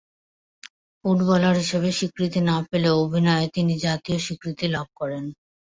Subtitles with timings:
[0.99, 5.23] Footballer হিসেবে স্বীকৃতি না পেলেও অভিনয়ে তিনি জাতীয় স্বীকৃতি লাভ করেন।